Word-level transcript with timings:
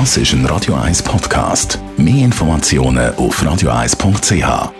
Das 0.00 0.16
ist 0.16 0.32
ein 0.32 0.44
Radio 0.46 0.74
1 0.74 1.04
Podcast. 1.04 1.78
Mehr 1.96 2.24
Informationen 2.24 3.14
auf 3.14 3.40
radio1.ch. 3.40 4.72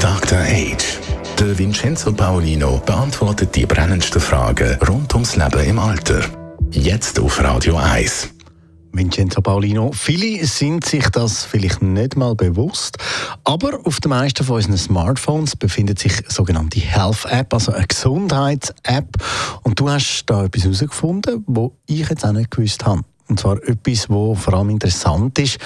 Dr. 0.00 0.38
Age. 0.40 0.98
Der 1.38 1.56
Vincenzo 1.56 2.12
Paolino 2.12 2.82
beantwortet 2.84 3.54
die 3.54 3.64
brennendsten 3.64 4.20
Fragen 4.20 4.76
rund 4.88 5.14
ums 5.14 5.36
Leben 5.36 5.64
im 5.64 5.78
Alter. 5.78 6.22
Jetzt 6.72 7.20
auf 7.20 7.40
Radio 7.40 7.76
1. 7.76 8.33
Vincenzo 8.96 9.40
Paulino. 9.40 9.90
Viele 9.92 10.46
sind 10.46 10.86
sich 10.86 11.08
das 11.08 11.44
vielleicht 11.44 11.82
nicht 11.82 12.16
mal 12.16 12.34
bewusst, 12.34 12.96
aber 13.42 13.80
auf 13.84 14.00
den 14.00 14.10
meisten 14.10 14.44
von 14.44 14.56
unseren 14.56 14.78
Smartphones 14.78 15.56
befindet 15.56 15.98
sich 15.98 16.18
eine 16.18 16.30
sogenannte 16.30 16.80
Health 16.80 17.24
App, 17.26 17.52
also 17.52 17.72
eine 17.72 17.86
Gesundheits-App. 17.86 19.08
Und 19.62 19.80
du 19.80 19.90
hast 19.90 20.24
da 20.26 20.44
etwas 20.44 20.64
herausgefunden, 20.64 21.44
wo 21.46 21.76
ich 21.86 22.08
jetzt 22.08 22.24
auch 22.24 22.32
nicht 22.32 22.50
gewusst 22.50 22.84
habe. 22.86 23.02
Und 23.28 23.40
zwar 23.40 23.62
etwas, 23.66 24.08
wo 24.08 24.34
vor 24.34 24.54
allem 24.54 24.70
interessant 24.70 25.38
ist, 25.38 25.58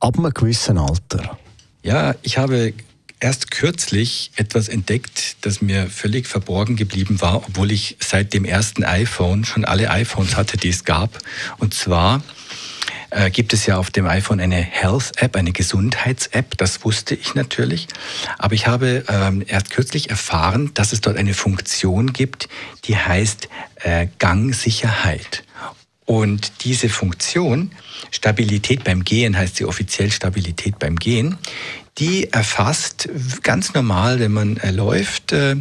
ab 0.00 0.18
einem 0.18 0.32
gewissen 0.32 0.78
Alter. 0.78 1.38
Ja, 1.82 2.14
ich 2.22 2.38
habe 2.38 2.74
erst 3.20 3.50
kürzlich 3.50 4.30
etwas 4.36 4.68
entdeckt, 4.68 5.36
das 5.40 5.62
mir 5.62 5.86
völlig 5.86 6.26
verborgen 6.26 6.76
geblieben 6.76 7.20
war, 7.20 7.36
obwohl 7.36 7.72
ich 7.72 7.96
seit 8.00 8.34
dem 8.34 8.44
ersten 8.44 8.84
iPhone 8.84 9.44
schon 9.44 9.64
alle 9.64 9.90
iPhones 9.90 10.36
hatte, 10.36 10.56
die 10.56 10.68
es 10.68 10.84
gab. 10.84 11.18
Und 11.58 11.74
zwar 11.74 12.22
äh, 13.10 13.30
gibt 13.30 13.52
es 13.52 13.66
ja 13.66 13.76
auf 13.76 13.90
dem 13.90 14.06
iPhone 14.06 14.40
eine 14.40 14.56
Health-App, 14.56 15.36
eine 15.36 15.52
Gesundheits-App. 15.52 16.56
Das 16.58 16.84
wusste 16.84 17.14
ich 17.14 17.34
natürlich. 17.34 17.88
Aber 18.38 18.54
ich 18.54 18.66
habe 18.66 19.04
ähm, 19.08 19.44
erst 19.46 19.70
kürzlich 19.70 20.10
erfahren, 20.10 20.72
dass 20.74 20.92
es 20.92 21.00
dort 21.00 21.16
eine 21.16 21.34
Funktion 21.34 22.12
gibt, 22.12 22.48
die 22.84 22.96
heißt 22.96 23.48
äh, 23.82 24.08
Gangsicherheit. 24.18 25.45
Und 26.06 26.64
diese 26.64 26.88
Funktion, 26.88 27.72
Stabilität 28.12 28.84
beim 28.84 29.04
Gehen 29.04 29.36
heißt 29.36 29.56
sie 29.56 29.64
offiziell 29.64 30.10
Stabilität 30.12 30.78
beim 30.78 30.96
Gehen, 30.96 31.36
die 31.98 32.30
erfasst 32.32 33.08
ganz 33.42 33.72
normal, 33.72 34.20
wenn 34.20 34.32
man 34.32 34.56
äh, 34.58 34.70
läuft, 34.70 35.32
äh, 35.32 35.56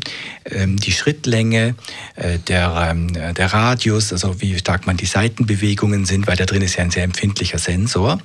ähm, 0.46 0.78
die 0.78 0.92
Schrittlänge, 0.92 1.76
äh, 2.16 2.40
der, 2.40 2.90
ähm, 2.92 3.14
der 3.14 3.54
Radius, 3.54 4.12
also 4.12 4.42
wie 4.42 4.58
stark 4.60 4.86
man 4.86 4.98
die 4.98 5.06
Seitenbewegungen 5.06 6.06
sind, 6.06 6.28
weil 6.28 6.36
da 6.36 6.46
drin 6.46 6.62
ist 6.62 6.76
ja 6.76 6.84
ein 6.84 6.92
sehr 6.92 7.04
empfindlicher 7.04 7.58
Sensor. 7.58 8.20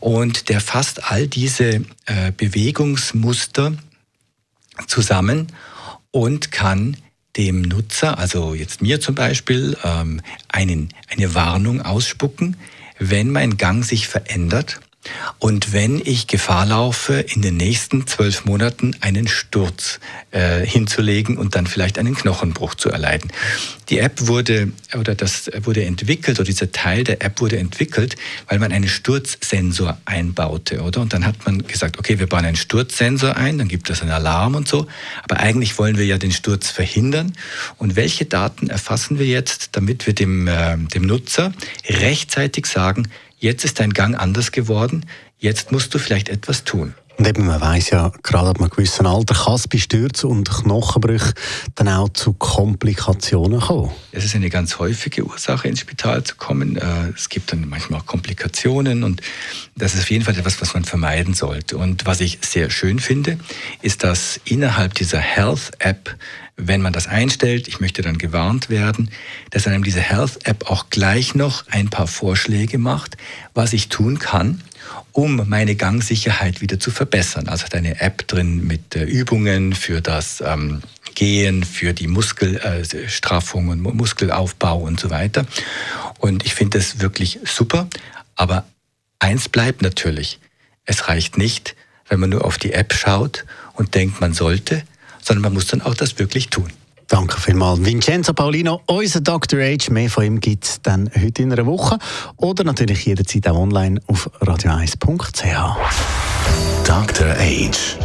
Und 0.00 0.50
der 0.50 0.60
fasst 0.60 1.10
all 1.10 1.26
diese 1.26 1.82
Bewegungsmuster 2.36 3.72
zusammen 4.86 5.50
und 6.10 6.52
kann 6.52 6.98
dem 7.36 7.62
Nutzer, 7.62 8.18
also 8.18 8.54
jetzt 8.54 8.82
mir 8.82 9.00
zum 9.00 9.14
Beispiel, 9.14 9.76
ähm, 9.84 10.20
einen, 10.48 10.90
eine 11.08 11.34
Warnung 11.34 11.82
ausspucken, 11.82 12.56
wenn 12.98 13.30
mein 13.30 13.56
Gang 13.56 13.84
sich 13.84 14.06
verändert 14.06 14.80
und 15.38 15.72
wenn 15.72 16.00
ich 16.04 16.26
Gefahr 16.26 16.66
laufe, 16.66 17.14
in 17.14 17.42
den 17.42 17.56
nächsten 17.56 18.06
zwölf 18.06 18.44
Monaten 18.44 18.96
einen 19.00 19.28
Sturz 19.28 20.00
äh, 20.30 20.64
hinzulegen 20.66 21.36
und 21.36 21.54
dann 21.54 21.66
vielleicht 21.66 21.98
einen 21.98 22.14
Knochenbruch 22.14 22.74
zu 22.74 22.90
erleiden. 22.90 23.30
Die 23.88 23.98
App 23.98 24.26
wurde 24.26 24.72
oder 24.98 25.14
das 25.14 25.50
wurde 25.62 25.84
entwickelt 25.84 26.38
oder 26.38 26.46
dieser 26.46 26.72
Teil 26.72 27.04
der 27.04 27.22
App 27.22 27.40
wurde 27.40 27.58
entwickelt, 27.58 28.16
weil 28.48 28.58
man 28.58 28.72
einen 28.72 28.88
Sturzsensor 28.88 29.98
einbaute, 30.06 30.80
oder? 30.80 31.00
Und 31.02 31.12
dann 31.12 31.26
hat 31.26 31.44
man 31.44 31.66
gesagt, 31.66 31.98
okay, 31.98 32.18
wir 32.18 32.26
bauen 32.26 32.44
einen 32.44 32.56
Sturzsensor 32.56 33.36
ein, 33.36 33.58
dann 33.58 33.68
gibt 33.68 33.90
es 33.90 34.00
einen 34.00 34.10
Alarm 34.10 34.54
und 34.54 34.66
so. 34.66 34.86
Aber 35.22 35.38
eigentlich 35.40 35.78
wollen 35.78 35.98
wir 35.98 36.06
ja 36.06 36.18
den 36.18 36.32
Sturz 36.32 36.70
verhindern. 36.70 37.34
Und 37.76 37.96
welche 37.96 38.24
Daten 38.24 38.68
erfassen 38.68 39.18
wir 39.18 39.26
jetzt, 39.26 39.70
damit 39.72 40.06
wir 40.06 40.14
dem, 40.14 40.48
äh, 40.48 40.76
dem 40.76 41.02
Nutzer 41.02 41.52
rechtzeitig 41.86 42.66
sagen, 42.66 43.08
jetzt 43.44 43.64
ist 43.64 43.78
dein 43.78 43.92
Gang 43.92 44.16
anders 44.18 44.52
geworden, 44.52 45.04
jetzt 45.38 45.70
musst 45.70 45.94
du 45.94 45.98
vielleicht 45.98 46.30
etwas 46.30 46.64
tun. 46.64 46.94
Und 47.16 47.28
eben, 47.28 47.46
man 47.46 47.60
weiß 47.60 47.90
ja, 47.90 48.12
gerade 48.22 48.48
ab 48.48 48.60
einem 48.60 48.70
gewissen 48.70 49.06
Alter 49.06 49.34
kann 49.34 49.54
es 49.54 49.68
bei 49.68 49.78
Stürzen 49.78 50.30
und 50.30 50.50
Knochenbrüchen 50.50 51.32
dann 51.76 51.88
auch 51.88 52.08
zu 52.08 52.32
Komplikationen 52.32 53.60
kommen. 53.60 53.92
Es 54.10 54.24
ist 54.24 54.34
eine 54.34 54.50
ganz 54.50 54.78
häufige 54.78 55.24
Ursache, 55.24 55.68
ins 55.68 55.80
Spital 55.80 56.24
zu 56.24 56.34
kommen. 56.34 56.76
Äh, 56.76 57.10
es 57.14 57.28
gibt 57.28 57.52
dann 57.52 57.68
manchmal 57.68 58.00
auch 58.00 58.06
Komplikationen 58.06 59.04
und 59.04 59.20
das 59.76 59.94
ist 59.94 60.00
auf 60.00 60.10
jeden 60.10 60.24
Fall 60.24 60.36
etwas, 60.36 60.60
was 60.60 60.74
man 60.74 60.84
vermeiden 60.84 61.34
sollte. 61.34 61.76
Und 61.76 62.04
was 62.04 62.20
ich 62.20 62.38
sehr 62.42 62.70
schön 62.70 62.98
finde, 62.98 63.38
ist, 63.80 64.02
dass 64.02 64.40
innerhalb 64.44 64.94
dieser 64.94 65.20
Health-App 65.20 66.16
wenn 66.56 66.82
man 66.82 66.92
das 66.92 67.08
einstellt, 67.08 67.66
ich 67.66 67.80
möchte 67.80 68.02
dann 68.02 68.16
gewarnt 68.16 68.70
werden, 68.70 69.10
dass 69.50 69.66
einem 69.66 69.82
diese 69.82 70.00
Health-App 70.00 70.70
auch 70.70 70.88
gleich 70.88 71.34
noch 71.34 71.64
ein 71.68 71.90
paar 71.90 72.06
Vorschläge 72.06 72.78
macht, 72.78 73.16
was 73.54 73.72
ich 73.72 73.88
tun 73.88 74.20
kann, 74.20 74.62
um 75.12 75.48
meine 75.48 75.76
Gangsicherheit 75.76 76.60
wieder 76.60 76.80
zu 76.80 76.90
verbessern. 76.90 77.48
Also 77.48 77.64
hat 77.64 77.74
eine 77.74 78.00
App 78.00 78.26
drin 78.26 78.66
mit 78.66 78.96
äh, 78.96 79.04
Übungen 79.04 79.74
für 79.74 80.00
das 80.00 80.42
ähm, 80.44 80.82
Gehen, 81.14 81.64
für 81.64 81.92
die 81.92 82.08
Muskelstraffung 82.08 83.68
äh, 83.68 83.70
und 83.70 83.82
Muskelaufbau 83.82 84.78
und 84.78 84.98
so 84.98 85.10
weiter. 85.10 85.46
Und 86.18 86.44
ich 86.44 86.54
finde 86.54 86.78
das 86.78 87.00
wirklich 87.00 87.38
super. 87.44 87.88
Aber 88.34 88.64
eins 89.18 89.48
bleibt 89.48 89.82
natürlich, 89.82 90.40
es 90.84 91.08
reicht 91.08 91.38
nicht, 91.38 91.76
wenn 92.08 92.20
man 92.20 92.30
nur 92.30 92.44
auf 92.44 92.58
die 92.58 92.72
App 92.72 92.92
schaut 92.92 93.44
und 93.74 93.94
denkt, 93.94 94.20
man 94.20 94.34
sollte, 94.34 94.82
sondern 95.22 95.42
man 95.42 95.54
muss 95.54 95.66
dann 95.66 95.82
auch 95.82 95.94
das 95.94 96.18
wirklich 96.18 96.48
tun. 96.48 96.70
Danke 97.14 97.40
vielmals. 97.40 97.78
Vincenzo 97.84 98.32
Paulino, 98.32 98.80
unser 98.86 99.20
Dr. 99.20 99.60
Age. 99.60 99.88
Mehr 99.90 100.10
von 100.10 100.24
ihm 100.24 100.40
gibt 100.40 100.64
es 100.64 100.82
dann 100.82 101.08
heute 101.16 101.44
in 101.44 101.52
einer 101.52 101.64
Woche 101.64 101.96
oder 102.38 102.64
natürlich 102.64 103.06
jederzeit 103.06 103.46
auch 103.46 103.56
online 103.56 104.00
auf 104.08 104.28
radio1.ch. 104.40 105.76
Dr. 106.84 107.26
Age. 107.38 107.96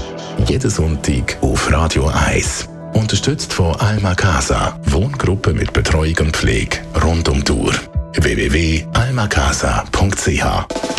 Jeden 0.46 0.70
Sonntag 0.70 1.40
auf 1.42 1.72
Radio 1.72 2.06
1. 2.06 2.70
Unterstützt 2.94 3.52
von 3.52 3.76
Alma 3.78 4.14
Casa. 4.14 4.80
Wohngruppe 4.86 5.54
mit 5.54 5.74
Betreuung 5.74 6.18
und 6.20 6.38
Pflege 6.38 6.78
rund 7.04 7.28
um 7.30 7.44
Uhr. 7.50 7.74
www.almacasa.ch 8.14 10.99